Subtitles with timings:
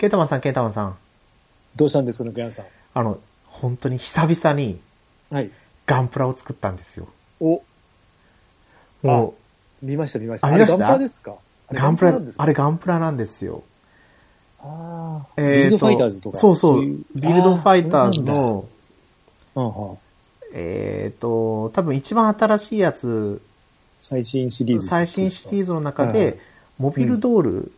[0.00, 0.96] ケータマンさん、ケータマンさん。
[1.76, 2.66] どうしたんですか、ぬくやんさん。
[2.94, 4.80] あの、本当に久々に
[5.30, 5.50] はい。
[5.84, 7.06] ガンプラを作ったんですよ。
[7.38, 7.62] お、
[9.02, 9.34] も
[9.82, 10.48] 見ました、見ました。
[10.48, 10.86] あ見ました？
[10.94, 11.32] あれガンプラですか？
[11.32, 12.42] う、ガンプラなんです、か？
[12.42, 13.62] あれガンプラなんですよ。
[14.62, 16.38] ああ、えーとビルドファイターズとか。
[16.38, 16.82] そうそう。
[16.82, 18.64] いビルドファイターズ、の、
[19.54, 19.98] うなんだうんうん
[20.54, 23.42] えっ、と、多分一番新しいやつ、
[24.00, 24.86] 最新シリーズ。
[24.86, 26.40] 最新シリーズの中で、
[26.78, 27.72] モビルドール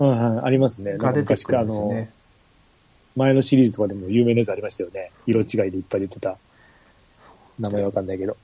[0.00, 0.96] うんはい、ありますね。
[0.96, 2.10] が出てくるんですね。
[3.16, 5.10] 前のシリーズとかでも有名なやつありましたよね。
[5.26, 6.38] 色違いでいっぱい出てた。
[7.58, 8.36] 名前わかんないけど。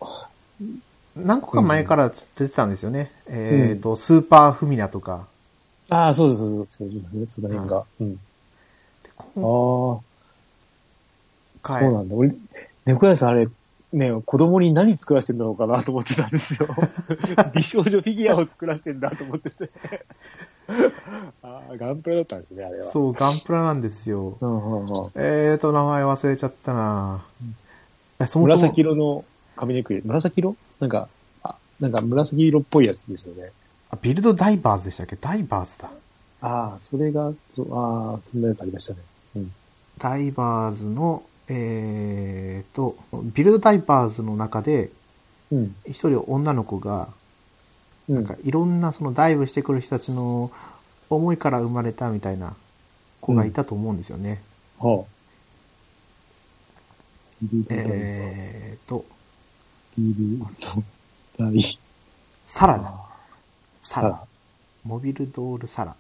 [1.17, 3.11] 何個か前から出てたんですよね。
[3.27, 5.27] えっ、と、スーパーフミナとか。
[5.89, 7.85] ああ、そうそうそうそう、その辺が。
[8.01, 8.19] うん。
[9.37, 10.01] あ
[11.63, 12.15] あ、そうなんだ。
[12.15, 12.35] 俺、
[12.85, 13.49] 猫屋さんあれ、
[13.93, 16.69] ね、子供に何作らせてんだろうかなと思ってたんですよ。
[17.55, 19.71] 美少女フィギュアを作らせてんだと思ってて。
[21.43, 22.91] ああ、ガンプラだったんですね、あれは。
[22.91, 24.37] そう、ガンプラなんですよ。
[24.41, 25.11] うんうんうん。
[25.15, 27.25] えーと、名前忘れちゃったな
[28.19, 29.25] えそもそも紫色の
[29.57, 30.57] 髪の毛、紫色？
[30.81, 31.09] なんか、
[31.45, 33.51] あ、なんか紫色っぽいやつですよね。
[33.91, 35.17] あビルドダイバーズでしたっけ？
[35.17, 35.91] ダイバーズだ。
[36.43, 38.99] ああ、それが、そうああ、そんなやつありましたね。
[39.37, 39.53] うん。
[39.99, 44.91] ダイバーズの、えーと、ビルドダイバーズの中で、
[45.53, 45.77] うん。
[45.87, 47.09] 一人女の子が、
[48.09, 48.15] うん。
[48.17, 50.51] なんかいろんなそのダイブしてくる人たちの
[51.09, 52.55] 思いから生まれたみたいな
[53.21, 54.43] 子がいたと思うんですよね。
[54.79, 55.17] はあ。
[57.43, 58.51] ビルドダイバーズ。
[58.55, 59.05] えーと、
[59.97, 61.61] ビルドダイ
[62.49, 62.95] サラだ。
[63.83, 64.21] サラ。
[64.85, 65.95] モビルドールサラ。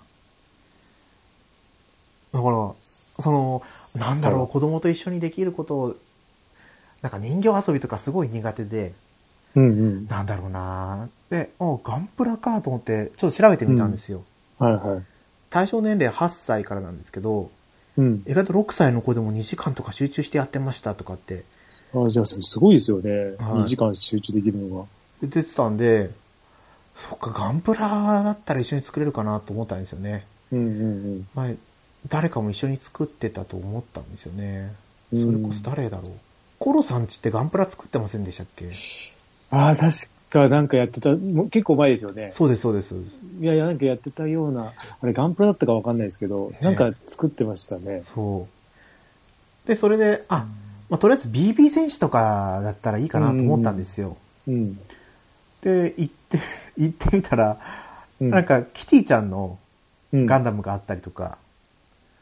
[2.32, 2.74] だから、
[3.22, 3.62] その、
[3.96, 5.96] なんだろう、子供と一緒にできることを、
[7.02, 8.92] なんか人形遊びとかすごい苦手で、
[9.54, 10.06] うんうん。
[10.06, 14.22] なんだろうなで、あ、ガンプラかと思って、ちょっと調べてみたんですよ。
[14.58, 15.02] はいはい。
[15.50, 17.50] 対象年齢8歳からなんですけど、
[17.96, 18.22] うん。
[18.26, 21.44] 意外と6歳の子でも2時間とか集中してやってましたとかって
[21.94, 23.10] ああ、じゃあ、すごいですよね。
[23.10, 24.84] はい2時間集中できるのが。
[25.22, 26.10] 出てたんで、
[26.96, 30.26] そっか、ガンプラだったら一緒に作れるかなと思ったんですよね。
[30.52, 30.62] うんう
[31.16, 31.56] ん前、
[32.08, 34.72] 誰かも一緒に作ってたと思ったんですよね。
[35.12, 35.26] うん。
[35.26, 36.12] それこそ誰だろう。
[36.58, 38.68] コロさんちってガンプラ作ってませんでしたっけ？
[39.50, 39.92] ああ、確
[40.30, 42.32] かなんかやってた、もう結構前ですよね。
[42.34, 42.94] そうです、そうです。
[43.40, 48.02] いやいや、なんかやってたような、あれガンプラだったかわかんないですけど、ねなんか作ってましたね。
[48.14, 48.48] そ
[49.64, 49.68] う。
[49.68, 50.46] で、それで、あ、
[50.88, 54.16] まあ、とりあえず BB 戦士とかだったらいいかなと思ったんですよ。
[54.48, 54.78] うん。
[55.60, 56.40] で、行って、
[56.76, 57.58] 行ってみたら、
[58.20, 59.58] うんなんか、キティちゃんの
[60.12, 61.36] うん、ガンダムがあったりとか、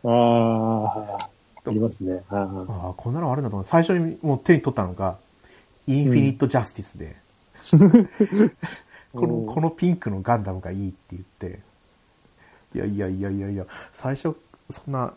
[0.05, 1.19] ああ、
[1.67, 2.23] ありますね。
[2.29, 3.67] ああああ、こんなのあるんだと思う。
[3.67, 5.17] 最初にもう手に取ったのが、
[5.87, 7.17] インフィニット・ジャスティスで、
[9.13, 11.61] この、うんこのピンクのガンダムがいいって言って、
[12.75, 14.37] いやいやいやいやいや、最初、
[14.71, 15.15] そんな、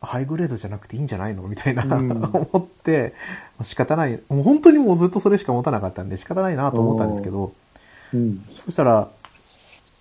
[0.00, 2.10] ハイグレードじゃなくていいんじゃないのみたいな、うん。
[2.10, 3.14] 思って、
[3.62, 4.20] 仕方ない。
[4.28, 7.52] もう本当にもうずっとそれしか持たなかったんで仕方ないなと思ったんですけど、
[8.12, 8.44] うん。
[8.56, 9.08] そしたら、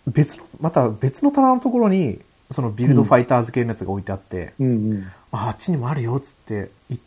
[0.07, 2.19] 別の、また別の棚のところに、
[2.51, 5.11] そのビルドファイターズ系のやつが置いてあって、うんうん。
[5.31, 7.03] ああっちにもあるよっつって行っ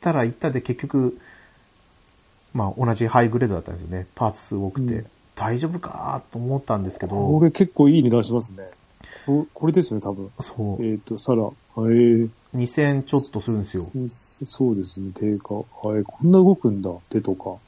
[0.00, 1.18] たら行ったで結局
[2.52, 5.06] まあ同じハイグレードだったんですよねパーツ数多くて、うん
[5.38, 8.64] 大丈夫かと思ったんですけこどれ結構いい値段しますね。
[9.24, 10.32] ここれですよね、多分。
[10.40, 11.44] そうえっ、と、サラ。
[11.44, 13.84] ええ2000ちょっとするんですよ
[14.44, 15.54] そうですね、定価。
[15.54, 17.44] はい、こんな動くんだ、手とか。
[17.44, 17.60] そう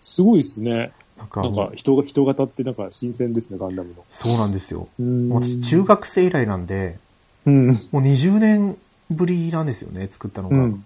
[0.00, 0.92] すごいですね。
[1.20, 4.04] なんかなんか、人が、人型ってなんか新鮮ですね、ガンダムの。
[4.10, 6.98] そうなんですようん私中学生以来なんで
[7.46, 7.66] うん。
[7.66, 8.76] もう20年
[9.10, 10.84] ぶりなんですよね作ったのが、うん。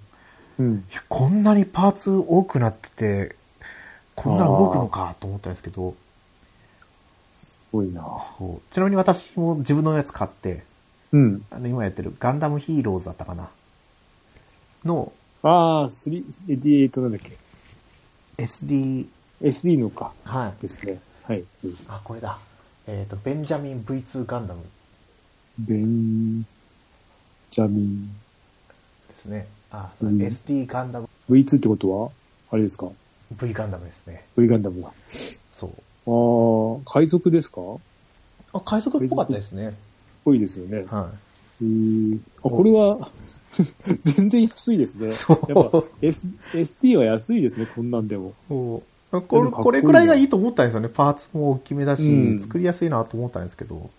[0.59, 0.85] うん。
[1.09, 3.37] こんなにパーツ多くなってて
[4.17, 5.95] こんな動くのかと思ったんですけど
[7.35, 8.03] すごいな。
[8.71, 10.63] ちなみに私も自分のやつ買って
[11.13, 11.43] うん。
[11.51, 13.49] あの、今やってるガンダムヒーローズだったかな
[14.85, 15.13] の
[15.43, 17.37] ああ、3、88なんだっけ
[18.39, 19.07] ？SD、
[19.43, 20.13] ?SD のか。
[20.25, 20.63] はい。
[20.63, 21.01] ですね。
[21.25, 21.45] はい。
[21.65, 22.39] うんあ、これだ。
[22.87, 24.61] えっ、と、ベンジャミン V2 ガンダム
[25.59, 26.43] ベン
[27.51, 28.09] ジャミン。
[29.09, 29.47] ですね。
[29.71, 32.11] あ、うん SD ガンダム V2 ってことは？
[32.51, 32.89] あれですか
[33.33, 34.25] ？V ガンダムですね。
[34.37, 34.93] ?V ガンダムが。
[35.09, 35.67] そ
[36.07, 36.81] う。
[36.87, 37.61] ああ、海賊ですか？
[38.53, 39.75] あ、海賊っぽかったですね。
[40.25, 40.85] ぽいですよね。
[40.91, 41.11] は
[41.61, 43.11] えー、あ、これは、
[44.03, 45.09] 全然安いですね。
[45.09, 45.17] やっ
[45.71, 48.33] ぱ、S、SD は安いですね、こんなんでも。
[49.23, 50.89] これ、これくらいがいいと思ったんですよね。
[50.89, 53.91] パーツも大きめだし、うん作りやすいなと思ったんですけど。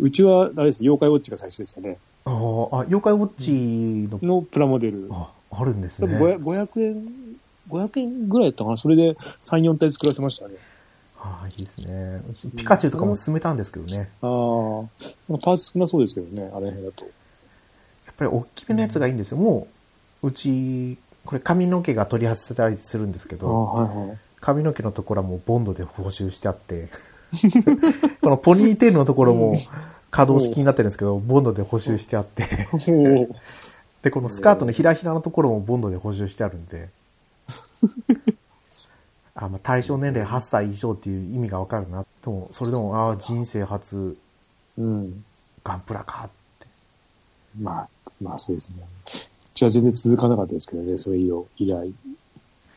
[0.00, 1.98] うちは、あれです、妖怪ウォッチが最初でしたね。
[2.24, 5.08] あーあ、妖怪ウォッチの、のプラモデル。
[5.10, 6.36] あ、あるんです多分ね。
[6.36, 7.08] 500 500円、
[7.68, 8.76] 500円ぐらいだったかな？
[8.76, 10.54] それで3、4体作らせましたね。
[11.18, 12.22] ああ、いいですね。
[12.30, 14.10] うちピカチュウとかも進めたんですけどね。
[14.20, 17.04] ああ、パーツ少なそうですけどね、あれ辺だと。
[17.04, 17.10] や
[18.12, 19.38] っぱり大きめのやつがいいんですよ。
[19.38, 19.66] も
[20.22, 24.18] う、うち、これ髪の毛が取り外せたりするんですけど、はいはい。
[24.40, 26.88] 髪の毛のところはもうボンドで補修してあって、
[28.20, 29.56] このポニーテールのところも
[30.10, 32.68] 可動式になってるんですけど、ボンドで補修してあって、
[34.02, 36.90] で、このスカートのひらひらのところもボンドで補修してあるんで、
[39.34, 42.04] あ、まあ、対象年齢8歳以上っていう意味がわかるな。
[42.24, 44.16] でも、それでも、ああ、人生初
[44.78, 45.24] うん。
[45.62, 46.30] ガンプラかっ
[46.60, 46.66] て。
[47.60, 47.88] まあ、
[48.20, 48.86] まあそうですね。
[49.54, 51.94] うちは全然続かなかったですけどね、それ以来。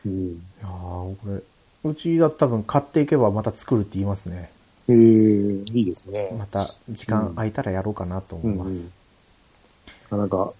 [0.06, 0.28] うん。
[0.30, 4.50] いやーこれ、うちだと多分買っていけばまた作るって言いますね。
[4.88, 6.34] ええいいですね。
[6.38, 8.68] また時間空いたらやろうかなと思います。
[8.68, 8.92] うんうん
[10.10, 10.54] なんか、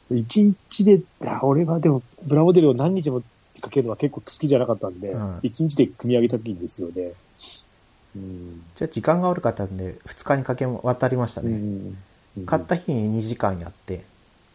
[0.00, 3.22] そう一日で、あ俺はでも、プラモデルを何日も
[3.60, 7.14] かけるのは結構好きじゃなかったんでうん、一、日で組み上げた時にですよね。
[8.14, 8.62] うん。
[8.76, 11.56] じゃあ時間が悪かったんで、2日にかけ渡りましたうね。
[11.56, 11.96] ん。
[12.46, 14.04] 買った日に2時間やって、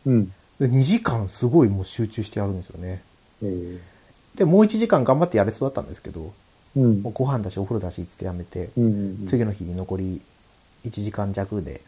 [0.06, 0.31] うん。
[0.59, 3.01] で2時間すごいもう集中してやるんですよね。
[3.44, 4.00] ええ
[4.35, 6.31] で、もう1時間頑張ってやれそうだったんですけど、
[6.75, 7.13] うんもう。
[7.13, 9.27] ご飯だしお風呂だしってやめて、うん。
[9.27, 10.21] 次の日に残り
[10.88, 11.81] 1時間弱で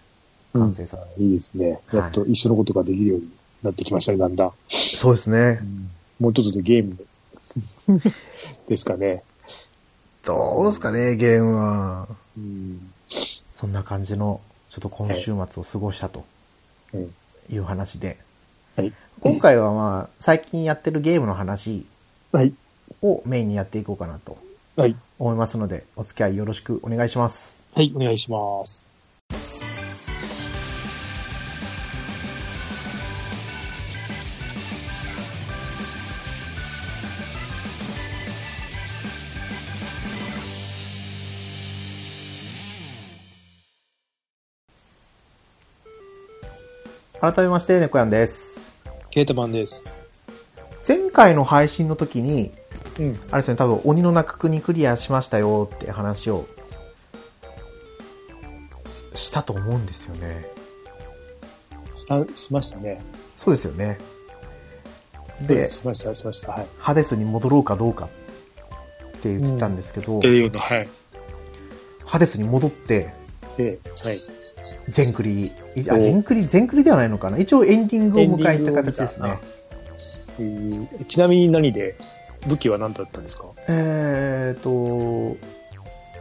[0.53, 1.79] 完成さ、いいですね。
[1.93, 3.29] やっと一緒のことができるように
[3.63, 4.51] なってきましたね、だんだん。
[4.67, 5.61] そうですね。
[6.19, 6.97] もうちょっとでゲーム
[8.67, 9.23] ですかね。
[10.25, 12.07] どうですかね、ゲームは。
[12.37, 12.91] うん。
[13.59, 14.41] そんな感じの、
[14.71, 16.25] ちょっと今週末を過ごしたと
[16.93, 17.13] うん
[17.49, 18.17] いう話で、はい。
[19.21, 21.85] 今回はまあ、最近やってるゲームの話
[22.31, 22.53] はい。
[23.01, 24.37] をメインにやっていこうかなと
[24.77, 24.95] はい。
[25.19, 27.61] 思いますので、お付き合いよろしくお願いします。
[27.75, 28.89] はい、お願いします。
[47.21, 48.50] 改めまして、猫やんです。
[49.11, 50.05] ケータマンです。
[50.87, 52.49] 前回の配信の時に、
[52.97, 53.19] うん。
[53.29, 56.47] あれですね、多分鬼の中国クリアしましたよって話を
[59.13, 60.45] したと思うんですよね。
[61.93, 63.01] した、しましたね。
[63.37, 63.97] そうですよね。
[65.41, 66.53] でです、しました、しました。
[66.53, 66.67] はい。
[66.79, 70.89] ハデスに戻ろうかどうかって言ってたんですけど、うな、はい。
[72.05, 73.13] ハデスに戻って、
[73.57, 74.40] で、はい。
[74.89, 75.51] 全クリ、い
[75.89, 79.37] あ、お全クリ、全クリではないのかな一応エンディングを迎えた形ですね。
[80.39, 81.95] えーちなみに何で、
[82.47, 83.45] 武器は何だったんですか？
[83.67, 85.37] えーと、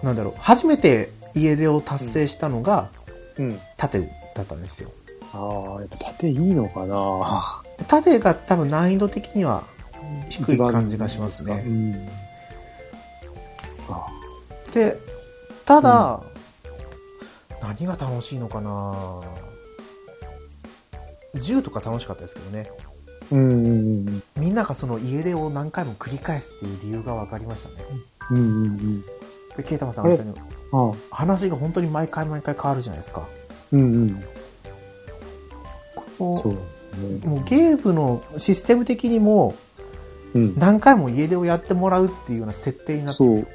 [0.03, 2.91] なんだろう、初めて家出を達成したのが
[3.39, 3.61] うん。
[3.77, 4.01] 盾
[4.35, 4.91] だったんですよ。
[5.33, 9.63] ああ、やっぱ盾いいのかな盾が多分難易度的には
[10.29, 11.65] 低い感じがしますね。
[11.67, 12.09] うん。
[13.89, 14.07] あ
[14.75, 14.97] で、
[15.65, 16.21] ただ、
[17.63, 19.21] 何が楽しいのかな？
[21.41, 22.71] 銃とか楽しかったですけどね。
[23.31, 23.39] うん。
[23.39, 24.23] うん。
[24.37, 27.75] みんながその家出を何回も繰り返すっていう理由が分かりましたね。
[28.31, 28.39] うん。
[28.39, 29.03] うん。
[29.03, 31.17] で、ケイタマさん、あれ本当にああ。
[31.17, 33.29] 話が本当に毎回毎回変わるじゃないですか。
[33.73, 33.81] うん。
[33.81, 34.25] うん。
[36.19, 36.59] こそうね。
[37.25, 39.55] もうゲームのシステム的にも
[40.35, 40.59] うん。
[40.59, 43.47] 何回も家出をやってもらうっていうような設定になっそう。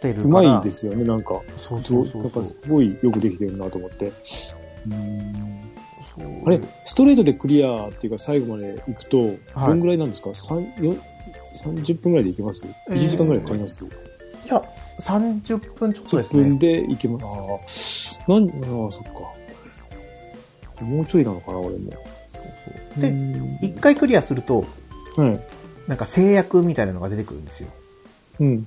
[0.00, 0.52] てるうから。
[0.52, 1.40] まいですよね、なんか。
[1.58, 4.12] そうそうそうそうなんかすごいよくできてるなと思って。
[4.86, 5.60] うん。
[6.18, 9.38] そうあれ、ストレートでクリアっていうか最後まで行くと、はい
[9.68, 10.96] どんぐらいなんですか、三四
[11.56, 13.88] 30分ぐらいで行けます、えー ?1 時間ぐらいかかります、い
[14.48, 14.62] や、
[15.00, 16.42] 30分ちょっとで10すね。
[16.44, 17.20] 分で行けま
[17.68, 18.18] す。
[18.26, 20.84] ああ、なん、ああ、そっか。
[20.84, 21.90] もうちょいなのかな、俺も。
[22.96, 24.64] でうん一回クリアすると、
[25.16, 25.40] はい。
[25.86, 27.68] なんか制約みたいなのが出てくるんですよ。
[28.40, 28.66] うん。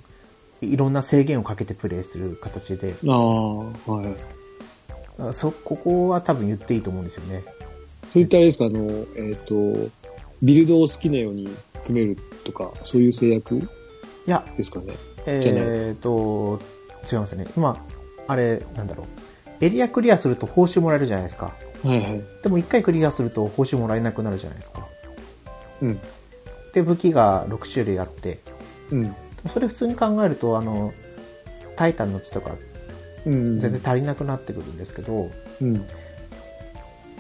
[0.61, 2.93] いろんな制限をかけてプレイする形で。
[3.07, 3.57] ああ、
[3.91, 4.03] は
[5.29, 5.33] い。
[5.33, 7.43] そ、ここは多分言っていいと思うんですよね。
[8.09, 8.87] そういったあれですか、あの、
[9.17, 9.89] えっ、と、
[10.41, 11.49] ビルドを好きなように
[11.85, 13.61] 組めるとか、そういう制約い
[14.25, 14.93] や、ですかね？
[15.25, 16.59] えじゃないーと、
[17.11, 17.45] 違いますね。
[17.55, 17.85] 今、
[18.27, 19.65] あれ、なんだろう。
[19.65, 21.53] エリアクリアすると報酬もらえるじゃないですか。
[21.83, 22.21] はいはい。
[22.43, 24.87] でも一回クリアすると報酬もらえなくなるじゃないですか。
[25.81, 25.99] うん。
[26.73, 28.39] で、武器が6種類あって、
[28.91, 29.15] うん。
[29.53, 30.93] それ普通に考えると、あの、
[31.75, 32.51] タイタンの血とか
[33.25, 33.60] うん。
[33.60, 35.29] 全然足りなくなってくるんですけど、
[35.62, 35.88] うん。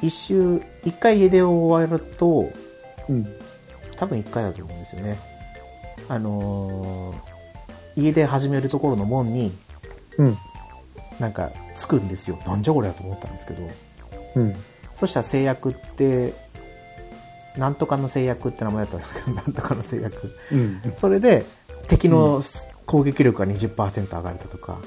[0.01, 2.51] 一周、一回家出を終わると、
[3.07, 3.27] うん。
[3.97, 5.19] 多分一回だと思うんですよね。
[6.09, 7.31] あのー
[7.97, 9.51] 家出始めるところの門に、
[10.17, 10.37] うん。
[11.19, 12.39] なんか、つくんですよ。
[12.47, 13.69] なんじゃこりゃと思ったんですけど、
[14.35, 14.55] うん。
[14.97, 16.33] そしたら制約って、
[17.57, 20.31] なんとかの制約って名前だったんですけど、なんとかの制約。
[20.53, 20.81] うん。
[20.95, 21.45] それで、
[21.91, 22.41] 敵の
[22.85, 24.79] 攻撃力が20%上がるだとか、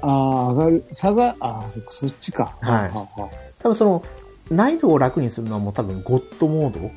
[0.00, 0.84] ああ、上がる。
[0.92, 2.56] 差が、ああ、そっか、そっちか。
[2.60, 4.04] はいはは多分その、
[4.50, 6.90] 難易度を楽にするのはもう多分ゴッドモード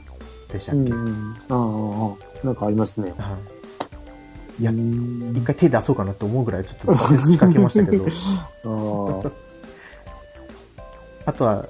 [0.53, 1.35] でしたっけ、うん。
[1.49, 3.13] ああなんかありますね。
[3.17, 3.37] は
[4.59, 4.61] い。
[4.61, 8.05] いやう、ん一回手出そうかなと思うぐらいちょっと挫折しかけましたけど、
[9.25, 9.31] あ
[11.25, 11.65] あとは、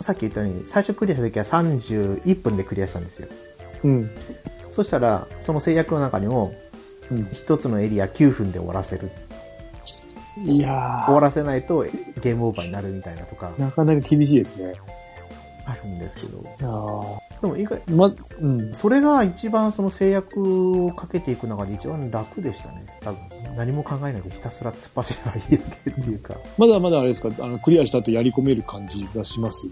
[0.00, 3.28] さっき言ったように、最初クリアした時は31分でクリアしたんですよ。
[3.30, 3.78] あ。
[3.84, 4.10] うん。
[4.72, 6.52] そしたら、その制約の中にも、
[7.10, 7.28] うん。
[7.32, 9.10] 一つのエリア9分で終わらせる。
[10.44, 11.84] いや終わらせないと
[12.20, 14.72] ゲームオーバーになるみたいなとか、ーなかなか厳しいですね。
[15.64, 16.44] あるんですけど。
[16.60, 17.92] あでも意外、あ。
[17.92, 18.74] ま、うん。
[18.74, 22.84] それが一番その制約をかけていく中で一番楽でしたね。
[23.00, 23.20] 多分。
[23.56, 26.34] 何も考えないでひたすら突っ走ればいいだけっていうか。
[26.58, 29.68] まだまだあれですか、あの、クリアした後やり込める感じがします？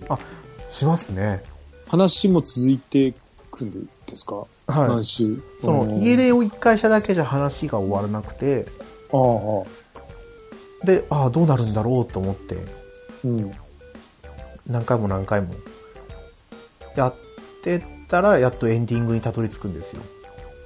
[0.70, 1.42] しますね。
[1.88, 3.14] 話も続いてい
[3.50, 3.80] くんで
[4.16, 4.46] すか？
[4.66, 5.04] はい。
[5.60, 6.24] その、家で。
[6.24, 8.66] 出を一回しただけじゃ話が終わらなくて、
[9.12, 12.56] ああ、で、ああ、どうなるんだろうと思って、
[13.24, 13.52] うん。
[14.66, 15.54] 何回も何回も、
[16.96, 17.14] やっ
[17.62, 20.02] てたら、やっとエンディングにたどり着くんですよ。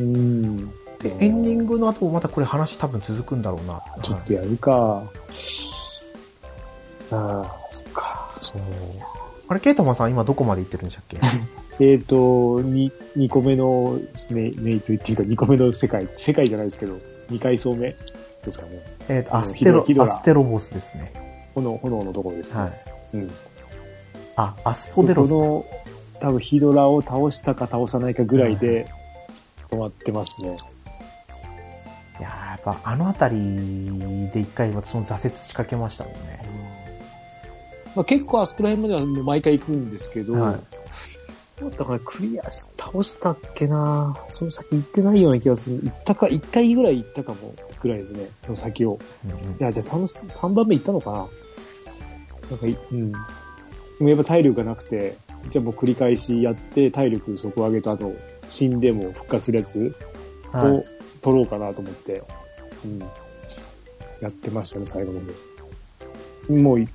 [0.00, 0.68] うん。
[0.98, 3.82] で、エンディングの後もまたこれ話多分続くんだろうな。
[4.02, 5.02] ちょっとやるか。
[7.10, 8.34] ああ、そっか。
[8.40, 8.60] そう。
[9.48, 11.18] あれ、ケイタマンさん今どこまで行ってるんでしたっけ？
[11.78, 13.98] えっ、と、2、二個目の
[14.30, 16.98] メメイプっていうか2個目の世界、世界じゃないですけど、
[17.30, 17.94] 2回層目
[18.44, 18.82] ですかね。
[19.08, 21.12] えっ、と、アステロアステロボスですね。
[21.54, 22.60] 炎、炎のところですね。
[22.60, 22.72] はい。
[23.14, 23.30] うん。
[24.36, 25.28] あ、アスポデロス。
[25.28, 25.66] そこ
[26.20, 28.86] の、多分ヒドラを倒したか倒さないかぐらいで
[29.70, 30.56] 止まってますね。
[32.18, 36.40] いやーやっぱあの辺りで一回私も挫折しかけましたもんね。
[37.96, 40.60] まあ、結構あそこら辺まではもう毎回行くんですけど、はい
[41.56, 45.80] だからクリアし、倒したっけなその先行ってないような気がする。
[45.82, 48.28] 行ったか、1回ぐらい行ったかも、ぐらいですね。
[48.44, 48.98] その先を。
[49.24, 51.16] うんうんいや、じゃあ 3, 三番目行ったのかな
[52.50, 53.12] なんかい、うん。
[53.12, 53.18] で
[54.00, 55.16] もやっぱ体力がなくて、
[55.48, 58.14] じゃあもう繰り返しやって、体力底上げた後、
[58.48, 59.94] 死んでも復活するやつ
[60.52, 60.84] はいを
[61.22, 62.22] 取ろうかなと思って、
[62.84, 62.98] うん。
[64.20, 65.20] やってましたね、最後ま
[66.50, 66.60] で。
[66.60, 66.88] もうい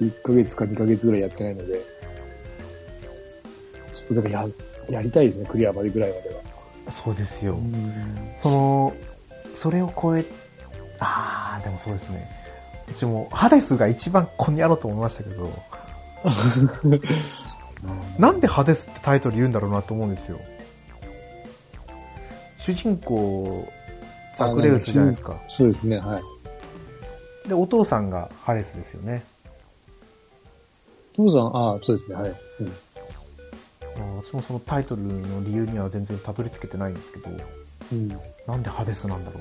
[0.00, 1.80] 1ヶ月か2ヶ月ぐらいやってないので、
[3.92, 4.46] ちょっとでもや、
[4.88, 6.42] やりたいですね、クリアまでぐらいまでは。
[6.90, 7.54] そうですよ。
[7.54, 8.04] ん。
[8.42, 8.96] その、
[9.54, 10.24] それを超え、
[10.98, 12.28] あー、でもそうですね。
[12.88, 15.50] 私も、ハデスが一番こんにゃろうと思いましたけど、
[18.18, 20.38] なんでハデスってタイトル言うんだろうなと思うんですよ。
[22.58, 23.68] 主人公、
[24.38, 25.40] ザクレウスじゃないですか。
[25.48, 26.20] そうですね、は
[27.44, 27.48] い。
[27.48, 29.24] で、お父さんがハデスですよね。
[31.14, 32.30] 父さん、ああ、そうですね、はい。
[32.60, 32.72] うん
[33.94, 37.30] あー私もそのタイトルの理由には全然たどり着けてないんですけど、
[37.92, 38.08] うん。
[38.46, 39.40] なんでハデスなんだろ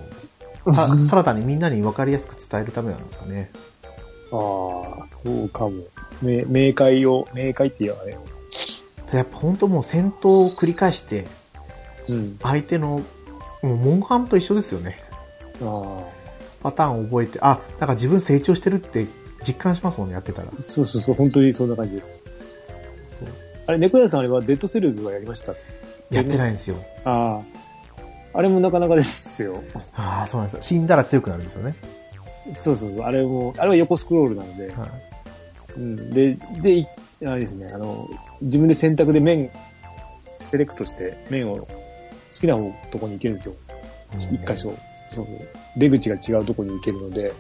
[0.66, 0.72] う。
[0.76, 3.50] たただ単にみんなに分かりやすく伝えるためなんですかね。
[4.32, 5.72] ああ、そうかも。
[6.22, 8.18] め明快を、明快っていうあれ。
[9.14, 11.28] やっぱ本当もう戦闘を繰り返して、
[12.08, 12.38] うん。
[12.42, 13.02] 相手の、
[13.62, 15.00] もうモンハンと一緒ですよね。
[15.62, 16.04] あ
[16.64, 19.06] パターンを覚えて、あ、なんか自分成長してるって
[19.48, 20.48] 実感しますもんね、やってたら。
[20.48, 22.14] あ、そうそうそう、本当にそんな感じです。
[23.68, 25.54] あれ、猫屋さんあれはデッドセルズはやりました？
[26.10, 26.76] やってないんですよ。
[27.06, 28.38] ああ。
[28.38, 29.62] あれもなかなかですよ。
[29.94, 30.62] ああ、そうなんですよ。
[30.62, 31.76] 死んだら強くなるんですよね。
[32.54, 33.02] そうそうそう。
[33.02, 34.74] あれも、あれは横スクロールなので。
[34.74, 34.90] はい
[35.78, 36.10] うん。
[36.10, 36.88] で、で、い
[37.26, 38.10] あれですね、あの、
[38.42, 39.52] 自分で選択で面、
[40.36, 41.68] セレクトして面を好
[42.30, 43.54] きな方とこに行けるんですよ。
[44.32, 44.74] 一箇所。
[45.10, 45.28] そう。
[45.78, 47.34] 出口が違うとこに行けるので、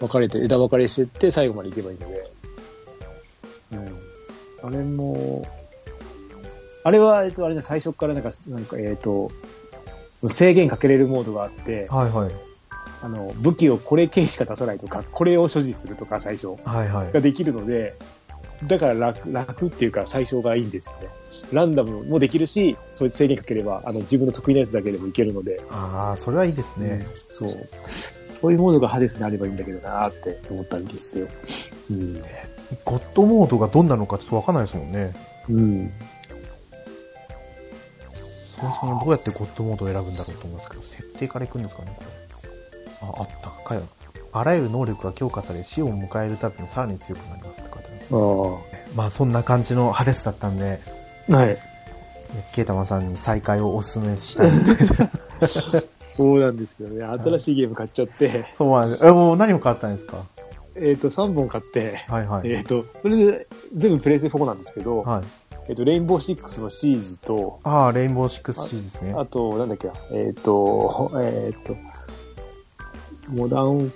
[0.00, 2.24] 分かれて、枝分かれしてって最後まで行けばいいので。
[3.72, 4.68] うん。
[4.68, 5.46] あれも、
[6.82, 9.30] あれは、えっと、あれね、最初からなんか、なんか、えっと、
[10.26, 12.30] 制限かけれるモードがあって、はいはい。
[13.02, 16.48] あの、武器をこれ系しか出さないとか、これを所持するとか、最初。
[16.64, 17.12] はいはい。
[17.12, 17.94] ができるので、
[18.66, 21.08] だから楽、楽っていうか最初がいいんですよね。
[21.52, 27.06] ランダムもできるし、そういう制限かければ、あの、自分の得意なやつだけでもいけるので、ああ、それはいいですね。
[27.30, 27.68] そう。
[28.30, 31.26] そういうモードがハデスにあればいいんだけどなーって思ったんですよ。
[31.90, 32.14] うん。
[32.84, 35.12] ゴッドモードがどんなのかちょっとわかんないですもんね。
[35.48, 35.92] うん。
[38.58, 43.08] そもそもどうやってゴッドモードを選ぶんだろうと思うんですけど、設定からいくんですかね、これ。
[43.08, 43.50] あ、あった。
[43.64, 43.82] かよ。
[44.32, 48.14] あらゆる能力が強化され、死を迎えるたびにさらに強くなりますって書いてます。
[48.14, 48.16] あ
[48.94, 50.78] まあそんな感じのハデスだったんで、
[51.30, 51.36] あ。
[51.36, 51.58] はい。
[52.54, 54.50] ケイタマンさんに再開をお勧めしたい。
[56.00, 59.06] そうなんですけどね、新しいゲーム買っちゃって、そうなんです。
[59.06, 60.24] え、もう何も変わったんですか？
[60.76, 62.50] えっ、と、3本買って、はいはい。
[62.50, 65.22] えっ、と、それで全部プレイステ4なんですけど、はい。
[65.68, 69.14] えっ、と、レインボーシックスのシージと、ああ、レインボーシックスシーズですね。
[69.16, 71.76] あと、なんだっけな、えっ、と、えっ、と、
[73.28, 73.92] モダン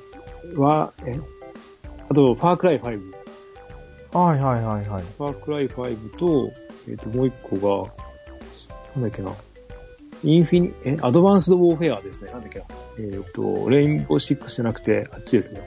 [0.57, 1.19] は、え
[2.09, 3.01] あと、ファークライ5。
[4.13, 5.05] はいはいはいはい。
[5.19, 6.51] ファークライ5と、
[6.89, 8.04] えっ、と、もう一個が、
[8.95, 9.33] なんだっけな。
[10.23, 12.31] インフィニ、え、アドバンスドウォーフェアですね。
[12.31, 12.65] なんだっけな。
[12.99, 15.61] えっ、と、レインボーシックスじゃなくて、あっちですね。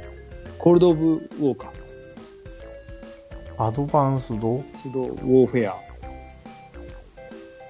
[0.57, 3.59] コールドオブウォーカー。
[3.59, 5.75] アドバンスドスドウォーフェア。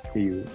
[0.10, 0.48] っていう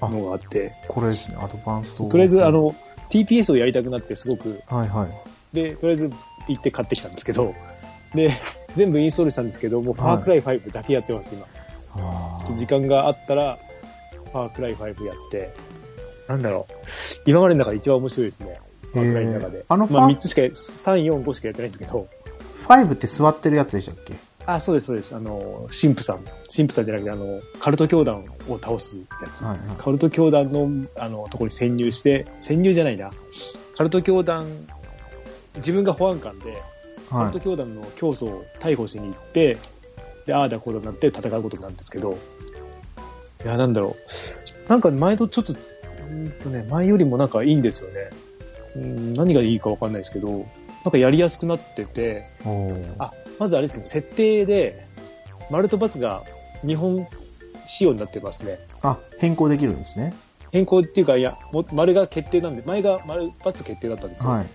[0.00, 0.72] のがあって。
[0.88, 2.08] これですね、アドバンスド。
[2.08, 2.74] とりあえず、あ、の、
[3.10, 5.54] TPS をやりたくなってすごく、はいはい。
[5.54, 6.10] で、とりあえず
[6.48, 7.54] 行って買ってきたんですけど、
[8.14, 8.30] で、
[8.74, 11.46] 全部インストールしたんですけど、もうファークライ5だけやってます、今。
[11.96, 13.58] あちょっと時間があったら、
[14.36, 15.54] ファークライ5やって、
[16.28, 16.74] なんだろう。
[17.24, 18.60] 今までの中で一番面白いですね。
[18.92, 19.58] ファークライの中で。
[19.58, 22.08] まああのファ3つしか、3、4、5しかやってないんですけど、
[22.68, 24.14] 5って座ってるやつでしたっけ？
[24.44, 25.14] あ、そうです、そうです。
[25.14, 26.20] あの、神父さん。
[26.54, 29.42] 神父さんじゃなくて、あの、カルト教団を倒すやつ。
[29.44, 29.60] はいはい。
[29.76, 33.10] カルト教団の、あの、ところに潜入して、潜入じゃないな。
[33.76, 34.46] カルト教団、
[35.56, 36.56] 自分が保安官で、
[37.10, 37.40] カはいルト。
[37.40, 39.56] 教団の教祖を逮捕しに行って、
[40.26, 42.16] で、ああだこうだになって戦うことになるんですけど、
[43.44, 43.96] いや、なんだろ
[44.66, 44.68] う。
[44.68, 48.10] なんか前とちょっと、うーんとね、前よりもなんかいいんですよね。
[48.76, 50.46] うん何がいいかわかんないですけど、
[50.84, 52.28] なんかやりやすくなってて、
[52.98, 54.86] あ、まずあれですね、設定で、
[55.50, 56.24] 丸と×が
[56.64, 57.06] 日本
[57.66, 58.58] 仕様になってますね。
[58.82, 60.14] あ、変更できるんですね。
[60.52, 64.30] 変更っていうか、いや、も丸が決定なんで、前が丸×決定だったんですよ。
[64.30, 64.46] はい。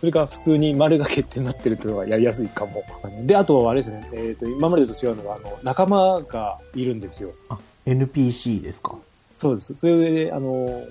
[0.00, 2.84] それが普通に丸が決定になってるというのがやりやすいかも。
[3.24, 7.32] で、あとはあれですね、えっ、と、今までと違うのが、あの、仲間がいるんですよ。
[7.48, 8.96] あ、NPC ですか？
[9.14, 9.74] そうです。
[9.74, 10.84] それで、あの、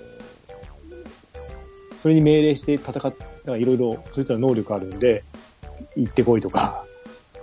[1.98, 5.22] それに命令して戦っ、なんかいろいろ、そいつら能力あるんで、
[5.96, 6.84] 行ってこいとか、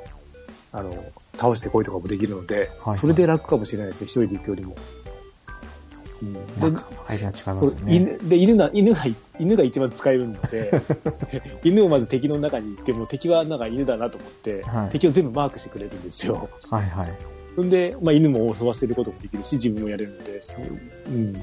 [0.73, 0.91] あの、
[1.37, 4.75] 倒してこいとかもできるので、はいそれで楽かもしれないですね、一人で行くよりも。
[6.21, 6.33] うん、
[8.29, 9.03] で犬が犬が
[9.37, 10.71] 犬が一番使えるので
[11.61, 16.49] 犬をまず敵の中に行っても敵はなんか犬だなと思って、はい敵を全部マークしてくれるんですよ。
[16.69, 17.13] はいはい。
[17.55, 20.61] そんで、まあ、犬も襲わせることもできるし自分もやれるのでそう
[21.07, 21.33] うん。
[21.33, 21.39] で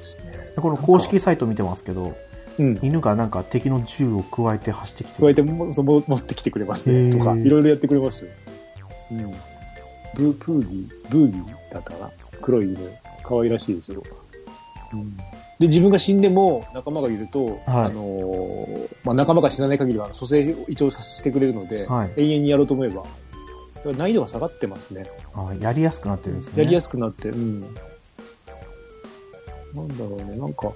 [0.00, 2.16] すねでこの公式サイト見てますけど、
[2.58, 2.78] うん。
[2.82, 8.30] 犬がなんか敵の銃を加えて走ってきて加えてもその持ってきてくれますねとかいろいろやってくれますよ。
[9.10, 9.34] うん、
[10.14, 12.10] ブープーギーブーギーだったかな？
[12.40, 12.78] 黒い犬。
[13.24, 14.02] 可愛らしいですよ。
[14.94, 15.16] うん。
[15.58, 17.58] で、自分が死んでも仲間がいると、はい。
[17.66, 22.12] あのーまあ、仲間が死なない限りは蘇生を一応させてくれるので、はい。
[22.16, 23.04] 永遠にやろうと思えば、
[23.92, 25.10] 難易度が下がってますね。
[25.34, 26.62] あやりやすくなってるんですね。
[26.62, 27.60] やりやすすくなって、うん。
[27.60, 27.66] な
[29.82, 30.72] んだろうね、なんか、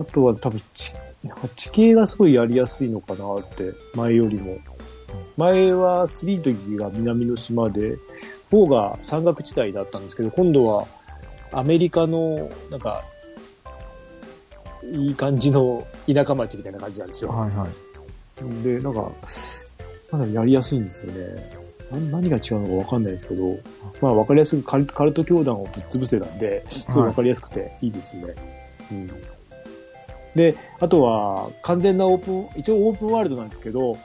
[0.00, 0.94] あとは多分地、
[1.56, 4.58] 地形がすごいやりやすいのかなって、前よりも。
[5.36, 7.96] 前は3の時が南の島で、
[8.50, 10.86] 4が山岳地帯だったんですけど、今度は
[11.52, 13.02] アメリカの、なんか、
[14.84, 17.30] いい感じの田舎町みたいな感じなんですよ。
[17.30, 18.62] はいはい。
[18.62, 19.10] で、なんか、
[20.10, 21.61] かなりやりやすいんですよね。
[21.92, 23.58] な何が違うのかわかんないですけど、
[24.00, 28.34] まあわかりやすくカルカルト教団をぶっ潰せたんで、すごいわかりやすくていいですね。
[28.90, 29.10] うん。
[30.34, 33.98] で、あとは、完全なオープン、一応オープンワールドなんですけど、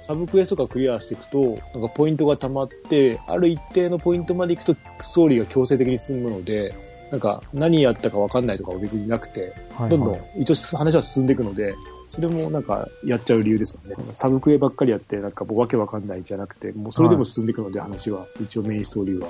[0.00, 6.74] サブクエストとかクリアしていくと、なんかポイントが溜まって、ある一定のポイントまで行くと、ストーリーが強制的に進むので、
[7.10, 11.74] なんか何やったかわかんないとかは別になくて、はいはい、どんどん一応話は進んでいくので、
[12.10, 14.04] それもなんかやっちゃう理由ですよね。
[14.12, 19.28] サブクエばっかりやって、なんかもうわけわかんないじゃなくて、もうそれでも進んでいくので、話は、一応メインストーリーは。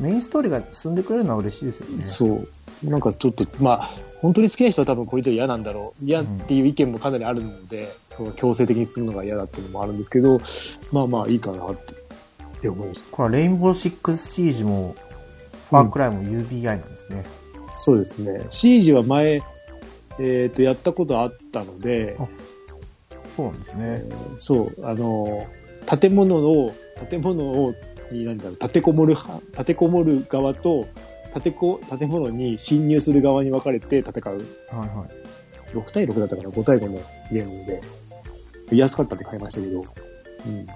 [0.00, 2.04] メインストーリーが進んでくれるのは嬉しいですよね。
[2.04, 2.48] そう。
[2.82, 6.04] なんかちょっと、まあ、本当に好きな人は多分これじゃ嫌なんだろう。
[6.04, 10.40] 嫌っていう意見もかなりあるので、その強制的に進むのが嫌だっていうのもあるんですけど、
[10.92, 11.94] まあまあいいかなって。
[12.62, 14.94] でも、これはレインボーシックスシージも、
[15.70, 17.24] ファークライも UBI なんですね。
[17.74, 18.46] そうですね。
[18.50, 19.42] シージは前、
[20.18, 22.16] えっ、と、やったことあったので、
[23.36, 24.04] そうなんですね。
[24.36, 25.46] そう、あの、
[26.00, 26.74] 建物を、
[27.08, 27.74] 建物を、
[28.10, 30.88] に、何だろう、立てこもる派、立てこもる側と、
[31.34, 34.34] 建てこ、建物に侵入する側に分かれて戦う。
[34.34, 35.76] はいはい。
[35.76, 37.00] 6対6だったかな ?5 対5の
[37.30, 37.80] ゲームで。
[38.72, 39.84] 安かったんで買いましたけど。
[40.46, 40.66] うん。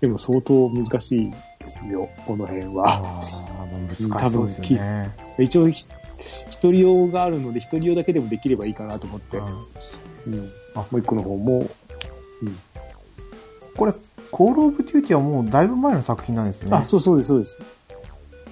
[0.00, 2.84] でも相当難しいですよ、この辺は。
[2.86, 5.10] ああ、難しそうですよね。
[5.38, 5.86] 一応ひ、
[6.48, 9.38] 一人用があるので、一人用だけでもできればいいかなと思って。
[9.38, 9.46] うん
[10.26, 10.52] うん。
[10.74, 11.68] あもう一個の方も、
[13.76, 13.92] これ、
[14.30, 16.76] コールオブデューティーはもうだいぶ前の作品なんですね。
[16.76, 17.58] あ、そうそうです、そうです。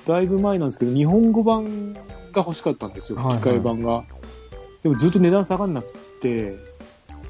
[0.06, 2.00] だいぶ前なんですけど、日本語版が
[2.36, 4.04] 欲しかったんですよ、はいはい機械版が。
[4.82, 6.56] でもずっと値段下がんなくて、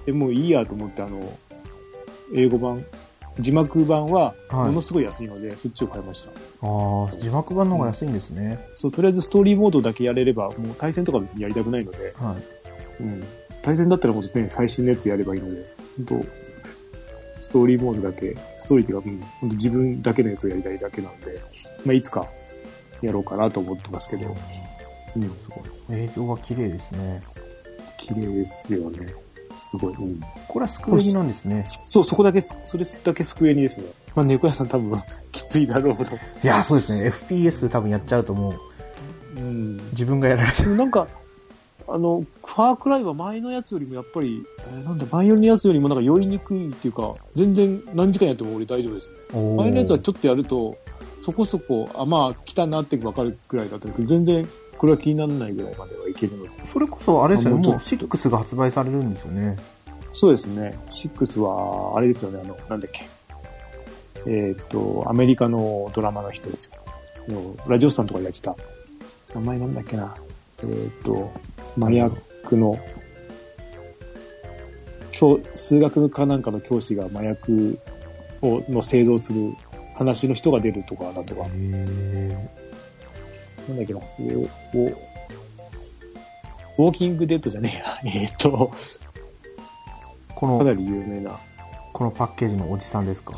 [0.07, 1.21] でもういいやと思って、あの、
[2.35, 2.85] 英語版、
[3.39, 6.31] 字幕版ははいものすごい安いので、そっちを買いました。
[6.31, 8.67] ああ、字幕版の方が安いんですね。
[8.77, 12.37] そう、とりあえずストーリーモードだけやれれば、もう対戦とか別にやりたくないので、は
[13.01, 13.03] い。
[13.03, 13.25] うん。
[13.63, 15.65] 対戦だったらもうね、最新のやつやればいいので、
[16.07, 16.27] 本当
[17.41, 21.41] ストーリーモードだけ、ストーリーっていうか、うん、本当自分だけのやつをやりたいだけなんで、
[21.85, 22.29] まあ、いつか
[23.03, 24.37] やろうかなと思ってますけど、
[25.17, 25.99] うん、すごい。
[25.99, 27.23] 映像が綺麗ですね。
[27.99, 29.15] 綺麗ですよね。
[29.73, 29.95] すごい。
[29.95, 30.21] うん。
[30.49, 31.63] これはスクエニなんですね。
[31.65, 33.87] そう、そこだけ、それだけ救えにですね。
[34.15, 35.01] まあ、猫屋さん多分、
[35.33, 36.15] きついだろうと。
[36.15, 37.11] いや、そうですね。
[37.29, 38.55] FPS 多分やっちゃうとも
[39.37, 39.77] う、うん。
[39.93, 40.77] 自分がやられちゃう。
[40.77, 41.09] なんか、
[41.89, 49.57] あの、ファークライは前のやつよりもやっぱり、えーなんだ、前よりのやつよりもなんか酔いにくいっていうか、全然何時間やっても俺大丈夫ですね。
[49.57, 50.77] 前のやつはちょっとやると、
[51.19, 54.47] そこそこ、あ、まあ、来たなってわかるくらいだったけど、全然、
[54.83, 56.43] これは気にならないぐらいまではいけるの？
[56.43, 56.51] で。
[56.73, 57.63] それこそあれですよね。
[57.63, 59.57] もうあもうちょっと6が発売されるんですよね。
[60.11, 60.77] そうですね。
[60.89, 63.07] 6は、あれですよね、あの、なんだっけ。
[64.27, 66.73] えーっ、と、アメリカのドラマの人ですよ。
[67.69, 68.57] ラジオスさんとかでやってた。
[69.37, 70.17] 名前なんだっけな。
[70.63, 71.31] えーっ、と、
[71.81, 72.77] 麻薬の、
[75.13, 77.79] 教、数学かなんかの教師が麻薬
[78.41, 79.53] を、の製造する
[79.95, 81.47] 話の人が出るとか、なんとか。
[83.69, 84.01] へなんだっけな。
[84.75, 84.87] お、お、
[86.85, 87.73] ウォーキングデッドじゃね
[88.05, 88.13] えや。
[88.25, 88.71] えーっ、と、
[90.35, 91.39] こかなの、り有名な。
[91.93, 93.35] このパッケージのおじさんですか？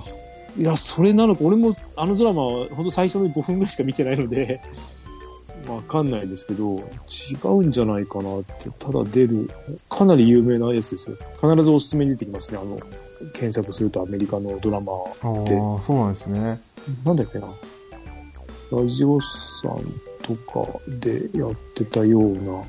[0.57, 4.61] いや、それなのか、俺もあのドラマは本当最初の5分ぐらいしか見てないので、
[5.69, 9.51] わかんないですけど、違うんじゃないかなって、ただ出る、
[9.89, 11.17] かなり有名なやつですよ。
[11.41, 12.79] 必ずおすすめに出てきますね、あの、
[13.33, 14.93] 検索するとアメリカのドラマ。
[14.93, 16.61] ああ、そうなんですね。
[17.05, 17.49] なんだっけな。
[18.71, 19.79] ラジオさん
[20.25, 22.63] とかでやってたような、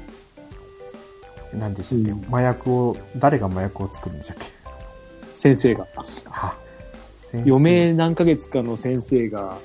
[1.53, 4.45] 何でしたっけ、うん麻薬を、誰が麻薬を作るんでしたっけ？
[5.33, 5.87] 先生が。
[6.29, 6.57] あ、
[7.33, 9.57] 余命何ヶ月かの先生が、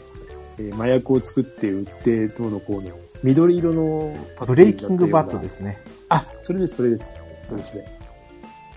[0.59, 2.91] えー麻薬を作って売って、どうのこうの。
[3.23, 5.83] 緑色のブレイキングバットですね。
[6.09, 7.13] あ、それです、それです。
[7.49, 7.99] そうですね。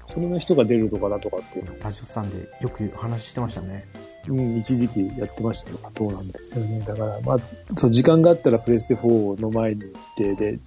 [0.07, 3.85] それの人が出るとかだとかっていうのラジオさんでよく話してましたね。
[4.29, 5.79] うん、一時期やってましたよ。
[5.97, 6.79] そうなんですよね。
[6.81, 7.39] だから、まあ、
[7.77, 10.59] そう、時間があったらプレステ4の前に行って、で、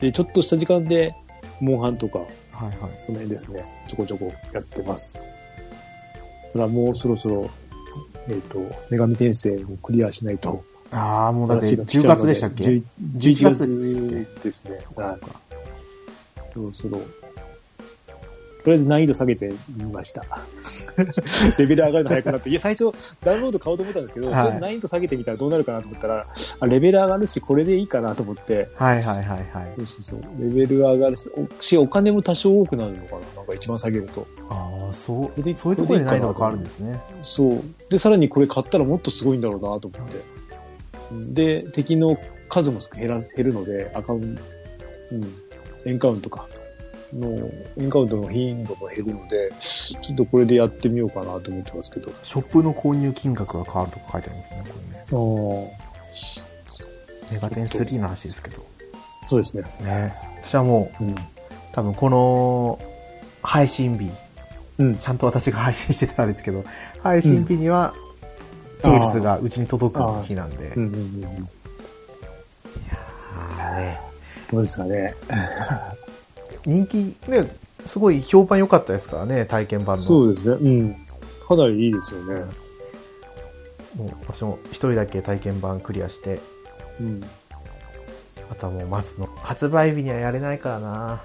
[0.00, 1.14] で、ちょっとした時間で、
[1.60, 2.94] モンハンとか、はいはい。
[2.96, 5.14] その辺ですね、ちょこちょこやってます。
[5.14, 5.28] だか
[6.54, 7.50] らもうそろそろ、
[8.28, 8.58] えっ、と、
[8.90, 10.64] 女神転生をクリアしないと。
[10.90, 12.82] ああ、もうだって新しいの来10ちゃうの月でしたっけ？11
[13.16, 14.78] 11 11月月ですね。
[14.96, 15.20] はい。
[15.20, 15.28] か
[16.52, 17.00] そろそろ。
[18.64, 20.24] とりあえず難易度下げてみました。
[21.58, 22.48] レベル上がるの早くなって。
[22.48, 26.26] いや、最初、ダウンロード買おうと思ったんですけど、はい難易度下げてみたらどうなるかなと思ったら、
[26.60, 29.82] あ、レベル上がるし、これでいいかなと思って、はいはいはいはいそ。
[29.82, 30.20] うそうそう。
[30.40, 34.26] レベル上がるし、おしお金も多少多くなるのかななんか一番下げると。
[34.48, 37.00] ああ、そうで、そういうところで難易度が変わるんですね。
[37.22, 37.60] そう。
[37.90, 40.34] で、さらにこれ買ったらもっとすごいんだろうなと思って。
[41.34, 44.42] で、敵の数も減ら減るので、アカウント、
[45.12, 45.34] うん、
[45.84, 46.46] エンカウントか。
[47.14, 52.12] の、エンカウントの頻度も減るので、ちょっとこれでやってみようかなと思ってますけど。
[52.22, 54.64] ショップの購入金額が変わるとか書いてありますね、
[55.12, 55.70] これね。
[55.70, 55.80] あ
[57.30, 58.64] あ、メガテン3の話ですけど。
[59.28, 59.62] そうですね。
[59.80, 60.14] ね。
[60.42, 61.14] 私はもう、うん。
[61.72, 62.78] 多分この
[63.42, 64.10] 配信日、
[64.78, 64.96] うん。
[64.96, 66.64] ちゃんと私が配信してたんですけど、
[67.02, 67.94] 配信日には、
[68.82, 70.72] テイルズがうちに届く日なんで。
[70.76, 71.48] うんうんうんうん。
[73.36, 74.00] あーね
[74.50, 75.14] どうですかね。
[76.66, 80.02] 人気、ね、すごい評判良かったですからね、体験版の。
[80.02, 80.54] そうですね。
[80.54, 80.94] うん。
[81.46, 82.44] かなりいいですよね。
[83.96, 86.40] もう私も一人だけ体験版クリアして、
[87.00, 87.22] うん。
[88.50, 89.26] あとはもう待つの。
[89.36, 91.22] 発売日にはやれないからな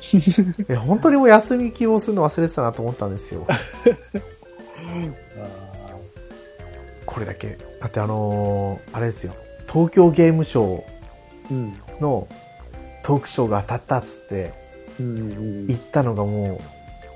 [0.68, 3.46] え本当にもう休み希望するの忘れてたなと思ったんですよ。
[7.06, 7.58] これだけ。
[7.80, 9.34] だってあのーあれですよ。
[9.70, 10.82] 東京ゲームショ
[11.50, 11.72] うん。
[13.08, 14.52] トークショーが当たったっつって
[14.98, 16.60] 行ったのがも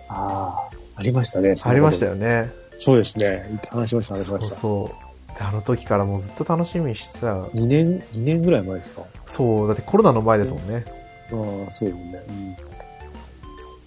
[0.09, 1.51] ああ、ありましたね。
[1.51, 2.13] うありましたよ。
[2.13, 2.51] よね。
[2.79, 3.61] そうですね。
[3.69, 4.57] 話しました、話しました。
[4.57, 5.39] そう。
[5.39, 7.43] であの時からもうずっと楽しみにしてた。
[7.43, 9.03] 2年、2年ぐらい前ですか？
[9.27, 10.87] そう、だってコロナの前ですもんね。
[11.31, 12.25] ああ、そうですね。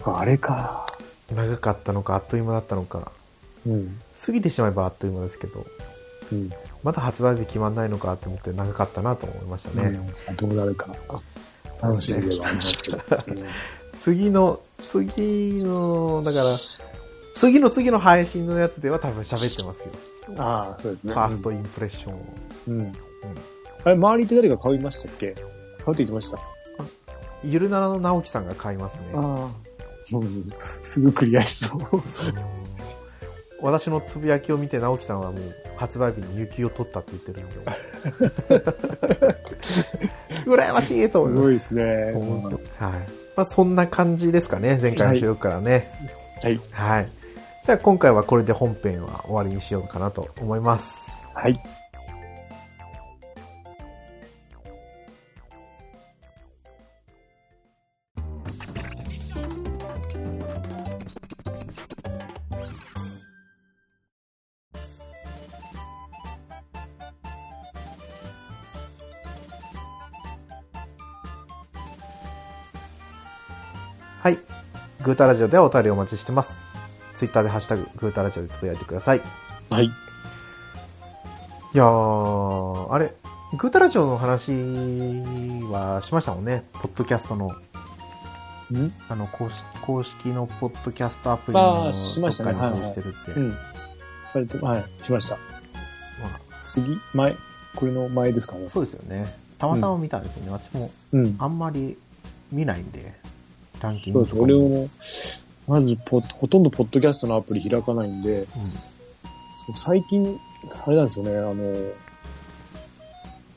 [0.04, 0.16] うん。
[0.16, 0.86] あれか。
[1.34, 3.10] 長かったのか、あっという間だったのか。
[3.66, 4.00] うん。
[4.24, 5.66] 過ぎてしまえばあっという間ですけど、
[6.30, 6.52] うん。
[6.84, 9.88] まだ発売日決まんないのかって思って長かったなと思いましたね。
[9.88, 10.94] うんどうなるか。
[11.88, 13.02] 楽しみではありますけど。
[14.00, 16.44] 次の、次の、だから、
[17.34, 19.84] 次の次の配信のやつでは多分喋ってますよ。
[20.28, 21.14] うんああ、そうですね。
[21.14, 22.26] ファーストインプレッションを。
[22.66, 22.92] うん。
[23.84, 25.34] あれ、周りって誰が買いましたっけ？
[25.34, 26.38] 買うって言ってました？
[27.44, 29.02] ゆるならの直樹さんが買いますね。
[29.14, 30.16] ああ。
[30.16, 30.52] うん。
[30.82, 31.80] すぐクリアしそう。
[33.62, 37.56] 私のつぶやきを見て直樹さんはもう発売日に有給を取ったって言ってるんで。
[40.46, 42.12] 羨ましいとす思いますごいですね。
[42.78, 42.92] はい。
[43.36, 45.90] まあ、そんな感じですかね、前回の収録からね。
[46.42, 46.60] はい。
[46.72, 47.08] はい。
[47.64, 51.10] じゃあ今回はこれで本編は終わりにしようかなと思います。
[51.34, 51.52] はい。
[51.52, 51.75] はい。
[75.06, 76.50] グータラジオではお便りお待ちしてます。
[77.16, 79.18] ツイッターでハッシュタグ、グータラジオでつぶやいてください。
[79.18, 79.20] い
[79.70, 79.92] はい。
[81.74, 83.14] やー、あれ、
[83.56, 86.64] グータラジオの話はしましたもんね。
[86.72, 87.52] ポッドキャストの、ん？
[89.08, 93.30] あの、公式、公式のポッドキャストアプリあのーしましたねどっかに移してるって。
[93.30, 93.56] うん。
[94.32, 95.36] それと、はい、しました。
[95.36, 95.40] ま
[96.66, 97.36] 次、前、
[97.76, 98.70] これの前ですかねあ。
[98.70, 99.32] そうですよね。
[99.56, 100.50] たまたま見たんですよね。
[100.50, 101.36] 私もうん。
[101.38, 101.96] あんまり
[102.50, 103.14] 見ないんで、
[103.86, 104.34] ランキンそうです。
[104.34, 104.88] グとか俺も、
[105.66, 108.46] まずポ、ほとんどポッドキャストのアプリ開かないんで、うん
[109.74, 110.38] 最近、
[110.86, 111.54] あれなんですよね、あの、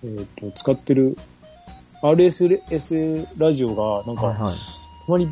[0.06, 1.18] えっ、と、使ってる
[2.02, 4.54] RSS ラジオが、なんか、はいはい。
[4.54, 5.30] たまに、